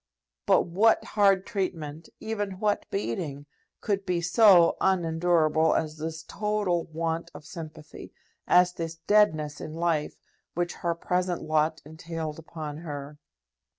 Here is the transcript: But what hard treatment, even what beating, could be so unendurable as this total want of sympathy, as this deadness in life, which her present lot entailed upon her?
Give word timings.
But 0.47 0.63
what 0.63 1.03
hard 1.05 1.45
treatment, 1.45 2.09
even 2.19 2.57
what 2.59 2.89
beating, 2.89 3.45
could 3.81 4.03
be 4.03 4.19
so 4.19 4.75
unendurable 4.81 5.75
as 5.75 5.99
this 5.99 6.23
total 6.23 6.85
want 6.85 7.29
of 7.35 7.45
sympathy, 7.45 8.11
as 8.47 8.73
this 8.73 8.95
deadness 8.95 9.61
in 9.61 9.75
life, 9.75 10.15
which 10.55 10.73
her 10.81 10.95
present 10.95 11.43
lot 11.43 11.83
entailed 11.85 12.39
upon 12.39 12.77
her? 12.77 13.19